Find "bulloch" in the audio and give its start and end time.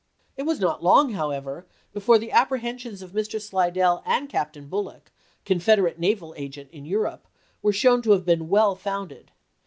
4.67-5.11